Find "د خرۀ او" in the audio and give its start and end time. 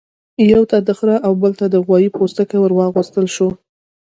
0.87-1.31